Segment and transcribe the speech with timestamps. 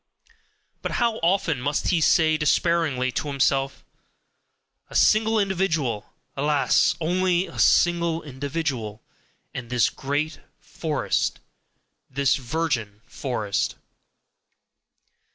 [0.81, 3.85] But how often must he say despairingly to himself:
[4.89, 6.11] "A single individual!
[6.35, 9.03] alas, only a single individual!
[9.53, 11.39] and this great forest,
[12.09, 13.75] this virgin forest!"